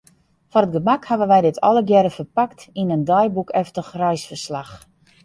[0.51, 4.73] Foar it gemak hawwe wy dit allegearre ferpakt yn in deiboekeftich reisferslach.